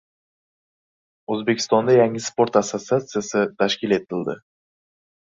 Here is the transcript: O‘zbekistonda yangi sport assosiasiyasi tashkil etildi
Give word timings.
O‘zbekistonda 1.35 1.99
yangi 1.99 2.23
sport 2.31 2.59
assosiasiyasi 2.65 3.47
tashkil 3.63 3.99
etildi 4.03 4.41